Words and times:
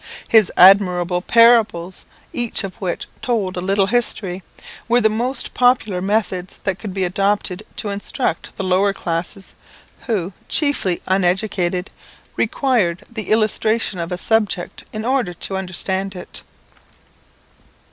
His 0.27 0.51
admirable 0.57 1.21
parables, 1.21 2.05
each 2.33 2.63
of 2.63 2.77
which 2.81 3.05
told 3.21 3.55
a 3.55 3.61
little 3.61 3.85
history, 3.85 4.41
were 4.89 4.99
the 4.99 5.09
most 5.09 5.53
popular 5.53 6.01
methods 6.01 6.57
that 6.63 6.79
could 6.79 6.91
be 6.91 7.03
adopted 7.03 7.61
to 7.75 7.89
instruct 7.89 8.55
the 8.55 8.63
lower 8.63 8.93
classes, 8.93 9.53
who, 10.07 10.33
chiefly 10.49 11.03
uneducated, 11.05 11.91
require 12.35 12.97
the 13.11 13.29
illustration 13.29 13.99
of 13.99 14.11
a 14.11 14.17
subject 14.17 14.85
in 14.91 15.05
order 15.05 15.35
to 15.35 15.55
understand 15.55 16.15
it. 16.15 16.41